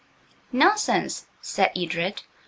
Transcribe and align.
"Nonsense," 0.51 1.27
said 1.43 1.69
Edred. 1.75 2.23